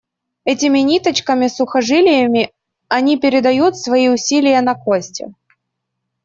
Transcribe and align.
Этими 0.45 0.79
ниточками-сухожилиями 0.79 2.51
они 2.87 3.19
передают 3.19 3.77
свои 3.77 4.09
усилия 4.09 4.59
на 4.61 4.73
кости. 4.73 5.31